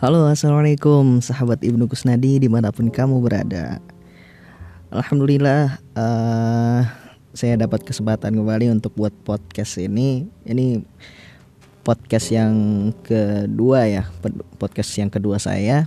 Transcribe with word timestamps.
Halo 0.00 0.24
assalamualaikum 0.32 1.20
sahabat 1.20 1.60
Ibnu 1.60 1.84
Kusnadi 1.84 2.40
di 2.40 2.48
mana 2.48 2.72
pun 2.72 2.88
kamu 2.88 3.20
berada. 3.20 3.84
Alhamdulillah 4.88 5.76
uh, 5.92 6.88
saya 7.36 7.60
dapat 7.60 7.84
kesempatan 7.84 8.32
kembali 8.32 8.72
untuk 8.72 8.96
buat 8.96 9.12
podcast 9.28 9.76
ini. 9.76 10.24
Ini 10.48 10.80
podcast 11.84 12.32
yang 12.32 12.56
kedua 13.04 13.92
ya 13.92 14.08
Podcast 14.56 14.88
yang 14.96 15.12
kedua 15.12 15.36
saya. 15.36 15.84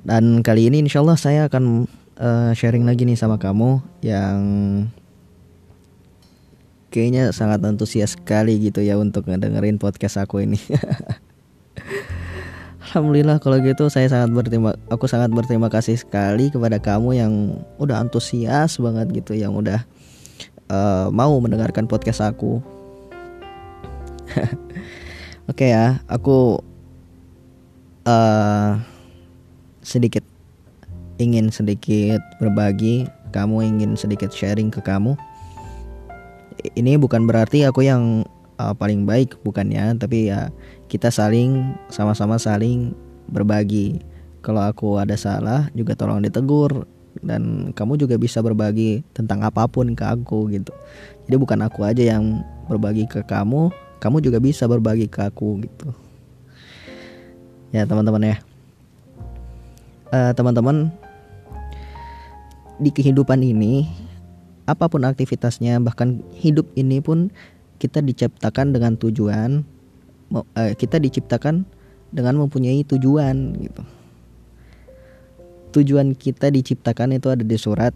Dan 0.00 0.40
kali 0.40 0.72
ini 0.72 0.88
insya 0.88 1.04
Allah 1.04 1.20
saya 1.20 1.52
akan 1.52 1.84
uh, 2.16 2.56
sharing 2.56 2.88
lagi 2.88 3.04
nih 3.04 3.20
sama 3.20 3.36
kamu 3.36 3.84
Yang 4.00 4.40
kayaknya 6.94 7.34
sangat 7.34 7.58
antusias 7.66 8.14
sekali 8.14 8.54
gitu 8.62 8.78
ya 8.78 8.94
untuk 8.94 9.26
ngedengerin 9.26 9.82
podcast 9.82 10.22
aku 10.22 10.46
ini. 10.46 10.62
Alhamdulillah 12.86 13.42
kalau 13.42 13.58
gitu 13.58 13.90
saya 13.90 14.06
sangat 14.06 14.30
berterima 14.30 14.78
aku 14.86 15.10
sangat 15.10 15.34
berterima 15.34 15.66
kasih 15.66 15.98
sekali 15.98 16.54
kepada 16.54 16.78
kamu 16.78 17.18
yang 17.18 17.58
udah 17.82 17.98
antusias 17.98 18.78
banget 18.78 19.10
gitu 19.10 19.34
yang 19.34 19.50
udah 19.58 19.82
uh, 20.70 21.10
mau 21.10 21.34
mendengarkan 21.42 21.90
podcast 21.90 22.22
aku. 22.22 22.62
Oke 25.50 25.66
okay 25.66 25.74
ya, 25.74 25.98
aku 26.06 26.62
uh, 28.06 28.78
sedikit 29.82 30.22
ingin 31.18 31.50
sedikit 31.50 32.22
berbagi, 32.38 33.10
kamu 33.34 33.66
ingin 33.66 33.98
sedikit 33.98 34.30
sharing 34.30 34.70
ke 34.70 34.78
kamu 34.78 35.18
ini 36.74 36.96
bukan 36.98 37.26
berarti 37.26 37.66
aku 37.66 37.86
yang 37.86 38.24
uh, 38.60 38.74
paling 38.76 39.08
baik 39.08 39.38
bukannya. 39.42 39.96
Tapi 39.98 40.30
ya 40.32 40.52
kita 40.86 41.10
saling 41.10 41.74
sama-sama 41.90 42.38
saling 42.38 42.94
berbagi. 43.30 44.02
Kalau 44.44 44.60
aku 44.60 45.00
ada 45.00 45.16
salah 45.16 45.72
juga 45.72 45.96
tolong 45.96 46.22
ditegur. 46.22 46.86
Dan 47.22 47.70
kamu 47.78 47.94
juga 47.94 48.18
bisa 48.18 48.42
berbagi 48.42 49.06
tentang 49.14 49.46
apa 49.46 49.70
pun 49.70 49.94
ke 49.94 50.02
aku 50.02 50.50
gitu. 50.50 50.74
Jadi 51.30 51.36
bukan 51.38 51.62
aku 51.62 51.86
aja 51.86 52.18
yang 52.18 52.42
berbagi 52.66 53.06
ke 53.06 53.22
kamu 53.22 53.70
kamu 54.04 54.20
juga 54.20 54.36
bisa 54.36 54.68
berbagi 54.68 55.08
ke 55.08 55.24
aku 55.24 55.64
gitu. 55.64 55.88
Ya 57.72 57.88
teman-teman 57.88 58.36
ya. 58.36 58.36
Uh, 60.12 60.30
teman-teman 60.36 60.92
di 62.76 62.92
kehidupan 62.92 63.40
ini 63.40 63.88
apa 64.64 64.88
pun 64.88 65.04
aktivitasnya 65.04 65.76
bahkan 65.84 66.24
hidup 66.40 66.64
ini 66.76 67.00
pun 67.04 67.28
kita 67.76 68.00
diciptakan 68.00 68.72
dengan 68.72 68.96
tujuan 68.96 69.60
eh, 70.56 70.72
kita 70.74 70.96
diciptakan 70.96 71.68
dengan 72.14 72.38
mempunyai 72.40 72.86
tujuan 72.86 73.58
gitu. 73.58 73.82
Tujuan 75.74 76.14
kita 76.14 76.54
diciptakan 76.54 77.18
itu 77.18 77.26
ada 77.34 77.42
di 77.42 77.58
surat 77.58 77.90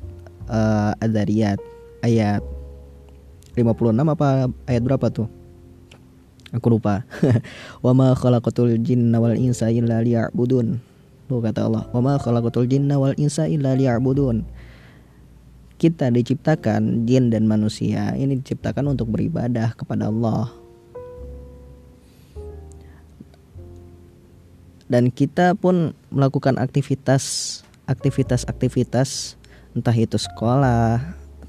uh, 0.51 0.91
Ad-Dariyat 0.99 1.63
ayat 2.03 2.43
56 3.55 3.95
apa 4.03 4.51
ayat 4.67 4.83
berapa 4.83 5.07
tuh? 5.15 5.31
Aku 6.51 6.75
lupa. 6.75 7.07
Wa 7.85 7.95
ma 7.95 8.19
khalaqatul 8.19 8.83
jinna 8.83 9.23
wal 9.23 9.39
insa 9.39 9.71
illa 9.71 10.03
liya'budun. 10.03 10.83
Tuh 11.29 11.45
kata 11.45 11.69
Allah 11.69 11.85
wa 11.93 12.01
ma 12.01 12.13
khalaqatul 12.17 12.65
jinna 12.65 12.97
wal 12.97 13.13
insa 13.21 13.45
illa 13.45 13.77
liya'budun 13.77 14.49
kita 15.79 16.11
diciptakan 16.11 17.07
jin 17.07 17.31
dan 17.31 17.47
manusia 17.47 18.11
ini 18.19 18.43
diciptakan 18.43 18.93
untuk 18.99 19.15
beribadah 19.15 19.73
kepada 19.79 20.11
Allah. 20.11 20.51
Dan 24.91 25.15
kita 25.15 25.55
pun 25.55 25.95
melakukan 26.11 26.59
aktivitas 26.59 27.23
aktivitas 27.87 28.43
aktivitas 28.51 29.39
entah 29.77 29.95
itu 29.95 30.19
sekolah 30.19 30.99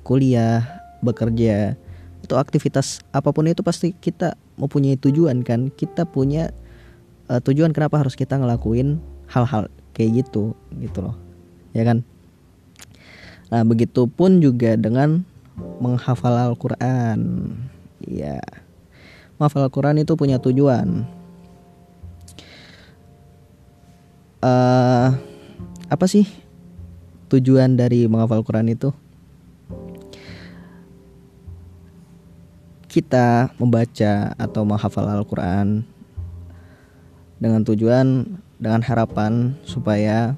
kuliah 0.06 0.62
bekerja 1.02 1.74
atau 2.22 2.36
aktivitas 2.38 3.02
apa 3.10 3.32
pun 3.34 3.48
itu 3.50 3.66
pasti 3.66 3.98
kita 3.98 4.38
mempunyai 4.62 5.00
tujuan 5.02 5.42
kan. 5.42 5.74
Kita 5.74 6.06
punya 6.06 6.54
uh, 7.34 7.42
tujuan 7.42 7.74
kenapa 7.74 7.98
harus 7.98 8.14
kita 8.14 8.38
ngelakuin 8.38 9.02
hal-hal 9.26 9.74
kayak 9.98 10.22
gitu 10.22 10.54
gitu 10.78 11.02
loh. 11.02 11.18
Ya 11.74 11.82
kan 11.82 12.06
Nah, 13.50 13.66
begitupun 13.66 14.42
juga 14.42 14.78
dengan 14.78 15.26
menghafal 15.82 16.54
Al-Qur'an. 16.54 17.50
Ya. 18.06 18.42
Menghafal 19.38 19.66
Al-Qur'an 19.66 19.98
itu 19.98 20.14
punya 20.14 20.38
tujuan. 20.38 21.06
Uh, 24.40 25.20
apa 25.92 26.06
sih 26.08 26.24
tujuan 27.28 27.76
dari 27.76 28.06
menghafal 28.06 28.40
Al-Qur'an 28.40 28.70
itu? 28.70 28.94
Kita 32.90 33.54
membaca 33.58 34.34
atau 34.38 34.62
menghafal 34.66 35.06
Al-Qur'an 35.10 35.86
dengan 37.40 37.64
tujuan 37.66 38.38
dengan 38.60 38.84
harapan 38.84 39.56
supaya 39.64 40.36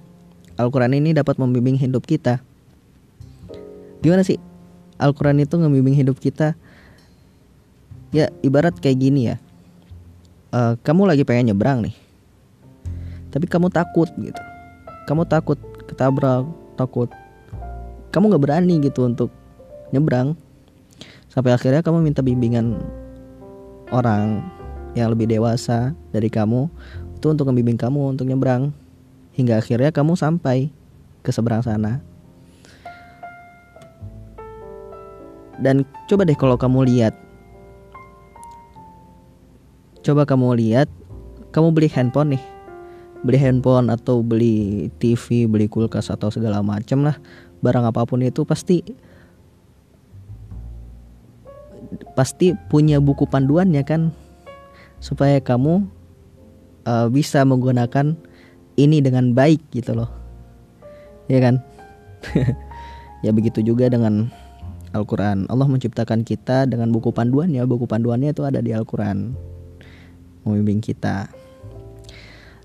Al-Quran 0.55 1.01
ini 1.01 1.17
dapat 1.17 1.41
membimbing 1.41 1.73
hidup 1.73 2.05
kita 2.05 2.39
gimana 4.01 4.25
sih? 4.25 4.41
Al-Quran 5.01 5.41
itu 5.41 5.57
ngebimbing 5.57 5.97
hidup 5.97 6.17
kita. 6.21 6.53
Ya 8.13 8.29
ibarat 8.45 8.77
kayak 8.77 8.97
gini 9.01 9.33
ya. 9.33 9.35
Uh, 10.51 10.75
kamu 10.83 11.07
lagi 11.07 11.23
pengen 11.23 11.53
nyebrang 11.53 11.81
nih. 11.81 11.95
Tapi 13.31 13.47
kamu 13.47 13.71
takut 13.71 14.11
gitu. 14.19 14.41
Kamu 15.07 15.25
takut 15.25 15.57
ketabrak 15.87 16.45
takut 16.75 17.09
kamu 18.11 18.35
nggak 18.35 18.43
berani 18.43 18.75
gitu 18.83 19.07
untuk 19.07 19.31
nyebrang. 19.95 20.35
Sampai 21.31 21.55
akhirnya 21.55 21.79
kamu 21.79 22.03
minta 22.03 22.19
bimbingan 22.19 22.75
orang 23.95 24.43
yang 24.91 25.15
lebih 25.15 25.31
dewasa 25.31 25.95
dari 26.11 26.27
kamu 26.27 26.67
itu 27.15 27.25
untuk 27.31 27.47
membimbing 27.47 27.79
kamu 27.79 28.11
untuk 28.11 28.27
nyebrang. 28.27 28.75
Hingga 29.31 29.63
akhirnya 29.63 29.95
kamu 29.95 30.19
sampai 30.19 30.67
ke 31.23 31.31
seberang 31.31 31.63
sana 31.63 32.03
Dan 35.61 35.85
coba 36.09 36.25
deh 36.25 36.35
kalau 36.35 36.57
kamu 36.57 36.89
lihat. 36.89 37.13
Coba 40.01 40.25
kamu 40.25 40.57
lihat 40.57 40.89
Kamu 41.53 41.69
beli 41.77 41.85
handphone 41.85 42.35
nih. 42.35 42.43
Beli 43.21 43.37
handphone 43.37 43.93
atau 43.93 44.25
beli 44.25 44.89
TV 44.97 45.45
Beli 45.45 45.69
kulkas 45.69 46.09
atau 46.09 46.33
segala 46.33 46.65
macam 46.65 47.05
lah. 47.05 47.21
Barang 47.61 47.85
apa 47.85 48.01
pun 48.09 48.25
itu 48.25 48.41
pasti 48.41 48.81
Pasti 52.17 52.57
punya 52.73 52.97
buku 52.97 53.29
panduannya 53.29 53.85
kan. 53.85 54.09
Supaya 54.97 55.37
kamu 55.37 55.85
uh, 56.89 57.07
Bisa 57.13 57.45
menggunakan 57.45 58.17
Ini 58.81 58.97
dengan 59.05 59.37
baik 59.37 59.61
gitu 59.69 59.93
loh. 59.93 60.09
Ya 61.29 61.37
kan? 61.37 61.61
Ya 63.21 63.29
begitu 63.29 63.61
juga 63.61 63.85
dengan 63.85 64.33
Al-Quran. 64.91 65.47
Allah 65.47 65.67
menciptakan 65.67 66.27
kita 66.27 66.67
dengan 66.67 66.91
buku 66.91 67.15
panduannya. 67.15 67.63
Buku 67.67 67.87
panduannya 67.87 68.35
itu 68.35 68.43
ada 68.43 68.59
di 68.59 68.75
Al-Quran. 68.75 69.33
Membimbing 70.43 70.81
kita. 70.81 71.29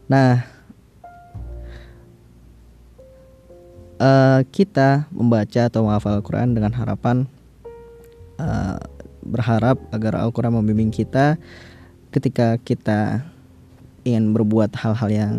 Nah 0.07 0.47
uh, 3.99 4.41
Kita 4.55 5.11
membaca 5.11 5.67
atau 5.67 5.83
menghafal 5.83 6.23
Al-Quran 6.23 6.55
dengan 6.55 6.71
harapan 6.79 7.27
uh, 8.39 8.79
Berharap 9.27 9.83
agar 9.91 10.23
Al-Quran 10.23 10.63
membimbing 10.63 10.95
kita 10.95 11.43
Ketika 12.15 12.55
kita 12.63 13.27
ingin 14.07 14.31
berbuat 14.31 14.71
hal-hal 14.79 15.11
yang 15.11 15.35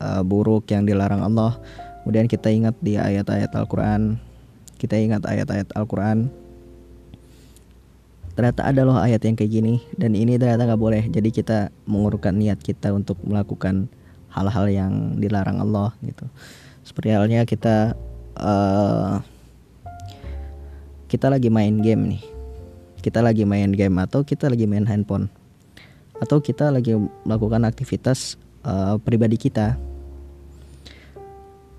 uh, 0.00 0.24
buruk 0.24 0.72
yang 0.72 0.88
dilarang 0.88 1.20
Allah. 1.20 1.60
Kemudian 2.02 2.26
kita 2.26 2.48
ingat 2.48 2.74
di 2.80 2.96
ayat-ayat 2.96 3.52
Al-Quran 3.52 4.16
kita 4.80 4.96
ingat 4.96 5.28
ayat-ayat 5.28 5.68
Al-Quran. 5.76 6.32
Ternyata 8.32 8.64
ada 8.64 8.80
loh 8.88 8.96
ayat 8.96 9.20
yang 9.20 9.36
kayak 9.36 9.52
gini 9.52 9.84
dan 10.00 10.16
ini 10.16 10.40
ternyata 10.40 10.64
nggak 10.64 10.80
boleh. 10.80 11.04
Jadi 11.12 11.28
kita 11.28 11.68
mengurungkan 11.84 12.32
niat 12.32 12.56
kita 12.64 12.88
untuk 12.96 13.20
melakukan 13.20 13.92
hal-hal 14.32 14.66
yang 14.72 15.20
dilarang 15.20 15.60
Allah 15.60 15.92
gitu. 16.00 16.24
Seperti 16.80 17.12
halnya 17.12 17.44
kita 17.44 17.92
uh, 18.40 19.20
kita 21.12 21.28
lagi 21.28 21.52
main 21.52 21.84
game 21.84 22.16
nih. 22.16 22.22
Kita 23.04 23.20
lagi 23.20 23.44
main 23.44 23.76
game 23.76 24.00
atau 24.00 24.24
kita 24.24 24.48
lagi 24.48 24.64
main 24.64 24.88
handphone. 24.88 25.28
Atau 26.16 26.40
kita 26.40 26.72
lagi 26.72 26.96
melakukan 27.28 27.68
aktivitas 27.68 28.40
uh, 28.64 28.96
pribadi 28.96 29.36
kita. 29.36 29.76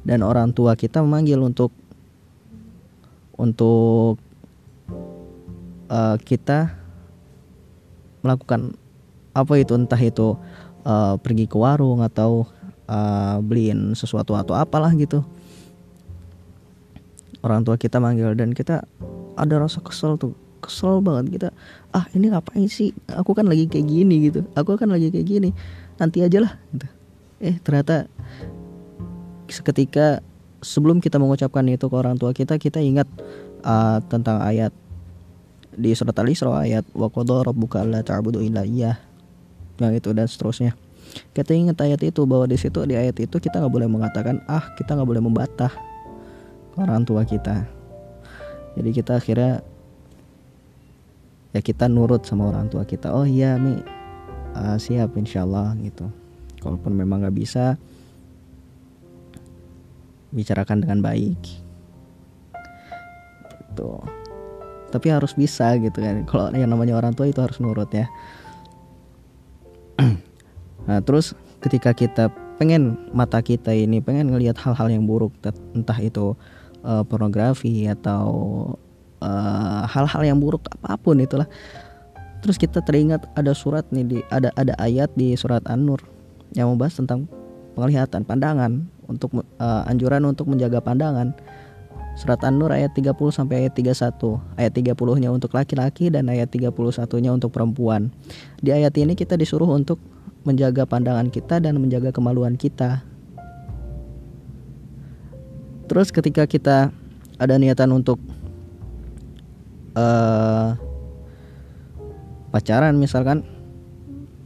Dan 0.05 0.21
orang 0.21 0.53
tua 0.53 0.77
kita 0.77 1.01
memanggil 1.01 1.41
untuk 1.41 1.80
untuk 3.41 4.21
uh, 5.89 6.15
kita 6.21 6.77
melakukan 8.21 8.77
apa 9.33 9.53
itu 9.57 9.73
entah 9.73 9.97
itu 9.97 10.37
uh, 10.85 11.17
pergi 11.17 11.49
ke 11.49 11.57
warung 11.57 12.05
atau 12.05 12.45
uh, 12.85 13.41
beliin 13.41 13.97
sesuatu 13.97 14.37
atau 14.37 14.53
apalah 14.53 14.93
gitu. 14.93 15.25
Orang 17.41 17.65
tua 17.65 17.81
kita 17.81 17.97
manggil 17.97 18.37
dan 18.37 18.53
kita 18.53 18.85
ada 19.33 19.55
rasa 19.57 19.81
kesel 19.81 20.21
tuh 20.21 20.37
kesel 20.61 21.01
banget 21.01 21.41
kita. 21.41 21.49
Ah 21.89 22.05
ini 22.13 22.29
ngapain 22.29 22.69
sih? 22.69 22.93
Aku 23.09 23.33
kan 23.33 23.49
lagi 23.49 23.65
kayak 23.65 23.89
gini 23.89 24.29
gitu. 24.29 24.45
Aku 24.53 24.77
kan 24.77 24.93
lagi 24.93 25.09
kayak 25.09 25.25
gini. 25.25 25.49
Nanti 25.97 26.21
aja 26.21 26.45
lah 26.45 26.53
gitu. 26.69 26.87
eh 27.41 27.57
ternyata 27.65 28.05
seketika 29.49 30.21
sebelum 30.61 31.01
kita 31.01 31.17
mengucapkan 31.17 31.65
itu 31.67 31.89
ke 31.89 31.95
orang 31.97 32.15
tua 32.15 32.31
kita 32.31 32.55
kita 32.61 32.79
ingat 32.79 33.09
uh, 33.65 33.97
tentang 34.07 34.39
ayat 34.41 34.71
di 35.75 35.91
surat 35.97 36.15
Al-Isra 36.17 36.53
ayat 36.61 36.85
wa 36.93 37.09
qadara 37.09 37.49
rabbuka 37.49 37.81
ta'budu 38.03 38.43
illa 38.43 38.63
yang 39.81 39.93
itu 39.97 40.13
dan 40.13 40.29
seterusnya. 40.29 40.77
Kita 41.35 41.51
ingat 41.51 41.79
ayat 41.81 41.99
itu 42.05 42.23
bahwa 42.23 42.47
di 42.47 42.55
situ 42.55 42.85
di 42.87 42.95
ayat 42.95 43.17
itu 43.19 43.35
kita 43.35 43.59
nggak 43.59 43.73
boleh 43.73 43.89
mengatakan 43.89 44.39
ah 44.47 44.71
kita 44.79 44.95
nggak 44.95 45.09
boleh 45.09 45.23
membatah 45.23 45.73
ke 46.71 46.77
orang 46.79 47.03
tua 47.03 47.25
kita. 47.27 47.67
Jadi 48.77 48.89
kita 48.95 49.19
akhirnya 49.19 49.59
ya 51.51 51.59
kita 51.59 51.91
nurut 51.91 52.23
sama 52.23 52.47
orang 52.47 52.71
tua 52.71 52.87
kita 52.87 53.11
oh 53.11 53.27
iya 53.27 53.59
mi. 53.59 53.75
Uh, 54.51 54.75
siap 54.75 55.15
insyaallah 55.15 55.79
gitu. 55.83 56.11
Kalaupun 56.59 56.91
memang 56.91 57.23
nggak 57.23 57.35
bisa 57.35 57.79
bicarakan 60.31 60.83
dengan 60.83 60.99
baik. 61.03 61.39
Gitu. 63.71 63.91
Tapi 64.91 65.07
harus 65.07 65.31
bisa 65.35 65.79
gitu 65.79 65.99
kan. 66.03 66.27
Kalau 66.27 66.51
yang 66.51 66.71
namanya 66.71 66.99
orang 66.99 67.15
tua 67.15 67.31
itu 67.31 67.39
harus 67.39 67.59
nurut 67.63 67.91
ya. 67.91 68.07
Nah 70.81 70.97
terus 71.05 71.37
ketika 71.61 71.93
kita 71.93 72.33
pengen 72.57 72.97
mata 73.13 73.41
kita 73.41 73.69
ini 73.69 74.01
pengen 74.01 74.33
ngelihat 74.33 74.57
hal-hal 74.57 74.89
yang 74.89 75.05
buruk 75.05 75.33
entah 75.73 75.97
itu 75.97 76.37
uh, 76.85 77.01
pornografi 77.05 77.89
atau 77.89 78.29
eh, 79.21 79.81
hal-hal 79.89 80.21
uh, 80.21 80.27
yang 80.29 80.37
buruk 80.37 80.65
apa 80.69 80.93
pun 81.01 81.17
itulah 81.17 81.49
terus 82.45 82.61
kita 82.61 82.81
teringat 82.85 83.25
ada 83.33 83.53
surat 83.57 83.85
nih 83.89 84.05
di 84.05 84.17
ada 84.29 84.53
ada 84.57 84.77
ayat 84.77 85.09
di 85.17 85.33
surat 85.33 85.65
An-Nur 85.69 86.05
yang 86.53 86.69
membahas 86.69 87.01
tentang 87.01 87.25
penglihatan 87.73 88.27
pandangan 88.27 88.87
untuk 89.07 89.43
uh, 89.59 89.83
anjuran 89.87 90.23
untuk 90.27 90.47
menjaga 90.47 90.79
pandangan 90.79 91.35
Surat 92.11 92.43
An-Nur 92.43 92.75
ayat 92.75 92.91
30 92.91 93.15
sampai 93.31 93.65
ayat 93.65 93.73
31. 93.73 93.95
Ayat 94.59 94.71
30-nya 94.75 95.31
untuk 95.31 95.55
laki-laki 95.55 96.11
dan 96.11 96.27
ayat 96.27 96.51
31-nya 96.51 97.31
untuk 97.31 97.55
perempuan. 97.55 98.11
Di 98.59 98.75
ayat 98.75 98.91
ini 98.99 99.15
kita 99.15 99.39
disuruh 99.39 99.67
untuk 99.71 99.95
menjaga 100.43 100.83
pandangan 100.83 101.31
kita 101.31 101.63
dan 101.63 101.79
menjaga 101.79 102.11
kemaluan 102.11 102.59
kita. 102.59 103.05
Terus 105.87 106.11
ketika 106.11 106.43
kita 106.47 106.91
ada 107.39 107.55
niatan 107.55 107.91
untuk 107.95 108.19
uh, 109.95 110.75
pacaran 112.51 112.95
misalkan 112.99 113.43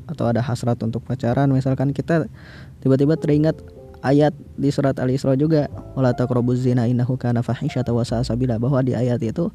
atau 0.06 0.30
ada 0.30 0.42
hasrat 0.42 0.78
untuk 0.86 1.02
pacaran 1.06 1.50
misalkan 1.50 1.92
kita 1.92 2.30
tiba-tiba 2.81 3.18
teringat 3.18 3.57
ayat 4.06 4.38
di 4.54 4.69
surat 4.69 4.94
Al-Isra 5.02 5.34
juga 5.34 5.66
wala 5.98 6.13
taqrabuz 6.13 6.62
zina 6.62 6.86
innahu 6.86 7.18
kana 7.18 7.42
fahisyata 7.42 7.90
wa 7.90 8.06
sabila 8.06 8.62
bahwa 8.62 8.80
di 8.86 8.94
ayat 8.94 9.18
itu 9.25 9.50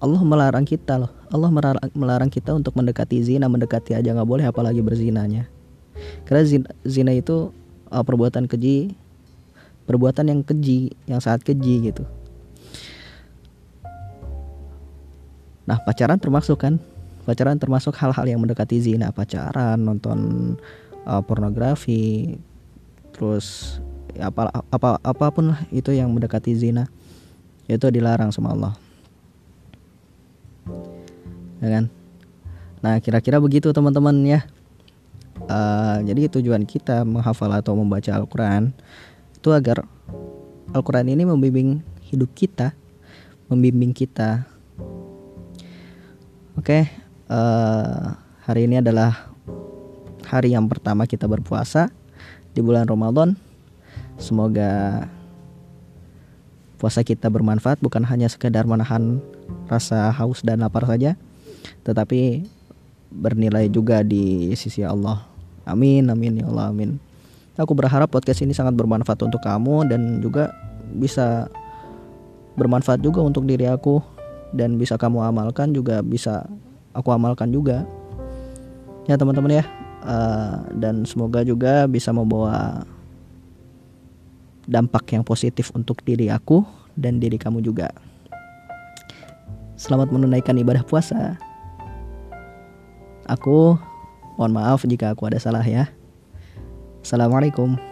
Allah 0.00 0.24
melarang 0.24 0.64
kita 0.64 0.96
loh. 0.96 1.12
Allah 1.28 1.52
melarang, 1.52 1.84
melarang 1.92 2.30
kita 2.32 2.56
untuk 2.56 2.72
mendekati 2.72 3.20
zina, 3.20 3.52
mendekati 3.52 3.92
aja 3.92 4.16
nggak 4.16 4.24
boleh 4.24 4.48
apalagi 4.48 4.80
berzinanya. 4.80 5.44
Karena 6.24 6.42
zina, 6.48 6.68
zina 6.88 7.12
itu 7.12 7.52
uh, 7.92 8.00
perbuatan 8.00 8.48
keji, 8.48 8.96
perbuatan 9.84 10.32
yang 10.32 10.40
keji, 10.40 10.96
yang 11.04 11.20
sangat 11.20 11.44
keji 11.52 11.92
gitu. 11.92 12.08
Nah, 15.68 15.76
pacaran 15.84 16.16
termasuk 16.16 16.56
kan? 16.56 16.80
Pacaran 17.28 17.60
termasuk 17.60 17.94
hal-hal 18.00 18.26
yang 18.26 18.40
mendekati 18.40 18.80
zina, 18.80 19.12
pacaran, 19.12 19.76
nonton 19.76 20.18
uh, 21.04 21.20
pornografi, 21.20 22.36
terus 23.12 23.78
apa 24.18 24.50
apa 24.50 24.98
apa 24.98 25.26
pun 25.30 25.54
lah 25.54 25.60
itu 25.70 25.94
yang 25.94 26.10
mendekati 26.10 26.50
zina 26.56 26.90
itu 27.70 27.86
dilarang 27.92 28.34
sama 28.34 28.56
Allah. 28.56 28.74
Ya 31.62 31.68
kan? 31.68 31.84
Nah 32.80 32.98
kira-kira 32.98 33.38
begitu 33.38 33.70
teman-teman 33.70 34.16
ya. 34.26 34.40
Uh, 35.50 36.04
jadi 36.04 36.28
tujuan 36.40 36.68
kita 36.68 37.02
menghafal 37.06 37.48
atau 37.56 37.72
membaca 37.72 38.12
Al-Quran 38.12 38.76
itu 39.32 39.48
agar 39.56 39.88
Al-Quran 40.76 41.16
ini 41.16 41.24
membimbing 41.24 41.80
hidup 42.12 42.28
kita 42.36 42.76
membimbing 43.50 43.90
kita. 43.90 44.46
Oke 46.54 46.86
eh, 47.30 48.04
hari 48.44 48.66
ini 48.66 48.82
adalah 48.82 49.30
hari 50.26 50.54
yang 50.54 50.66
pertama 50.66 51.06
kita 51.06 51.30
berpuasa 51.30 51.88
di 52.52 52.60
bulan 52.60 52.86
Ramadan. 52.90 53.38
Semoga 54.20 55.06
puasa 56.76 57.00
kita 57.06 57.28
bermanfaat 57.32 57.80
bukan 57.80 58.04
hanya 58.04 58.28
sekedar 58.28 58.64
menahan 58.64 59.20
rasa 59.70 60.12
haus 60.12 60.44
dan 60.44 60.60
lapar 60.60 60.84
saja, 60.84 61.16
tetapi 61.86 62.44
bernilai 63.10 63.70
juga 63.70 64.04
di 64.04 64.52
sisi 64.58 64.84
Allah. 64.84 65.24
Amin, 65.64 66.08
amin 66.08 66.40
ya 66.40 66.46
Allah, 66.48 66.72
amin. 66.72 66.96
Aku 67.60 67.76
berharap 67.76 68.08
podcast 68.08 68.40
ini 68.40 68.56
sangat 68.56 68.72
bermanfaat 68.72 69.20
untuk 69.20 69.44
kamu 69.44 69.92
dan 69.92 70.24
juga 70.24 70.48
bisa 70.96 71.52
bermanfaat 72.56 73.04
juga 73.04 73.20
untuk 73.20 73.44
diri 73.44 73.68
aku 73.68 74.00
dan 74.56 74.80
bisa 74.80 74.96
kamu 74.96 75.20
amalkan 75.22 75.70
juga 75.70 76.00
bisa 76.00 76.48
aku 76.94 77.08
amalkan 77.14 77.50
juga. 77.50 77.86
Ya 79.08 79.18
teman-teman 79.18 79.62
ya, 79.62 79.64
uh, 80.06 80.62
dan 80.76 81.02
semoga 81.02 81.42
juga 81.42 81.88
bisa 81.90 82.14
membawa 82.14 82.84
dampak 84.70 85.10
yang 85.10 85.26
positif 85.26 85.74
untuk 85.74 85.98
diri 86.06 86.30
aku 86.30 86.62
dan 86.94 87.18
diri 87.18 87.40
kamu 87.40 87.64
juga. 87.64 87.90
Selamat 89.74 90.12
menunaikan 90.12 90.60
ibadah 90.60 90.84
puasa. 90.84 91.40
Aku 93.26 93.80
mohon 94.36 94.52
maaf 94.52 94.84
jika 94.84 95.16
aku 95.16 95.26
ada 95.26 95.40
salah 95.40 95.64
ya. 95.64 95.88
Assalamualaikum. 97.00 97.89